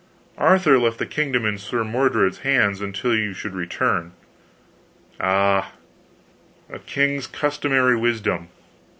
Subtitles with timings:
[0.39, 4.13] Arthur left the kingdom in Sir Mordred's hands until you should return"
[5.21, 5.73] "Ah
[6.71, 8.47] a king's customary wisdom!"